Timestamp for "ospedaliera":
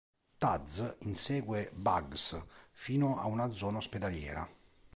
3.77-4.49